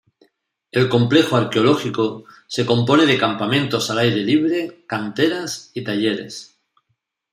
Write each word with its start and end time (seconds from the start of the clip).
El 0.71 0.89
complejo 0.89 1.35
arqueológico 1.37 2.23
se 2.47 2.65
compone 2.65 3.05
de 3.05 3.19
campamentos 3.19 3.91
al 3.91 3.99
aire 3.99 4.15
libre, 4.23 4.83
canteras 4.87 5.69
y 5.75 5.83
talleres. 5.83 6.59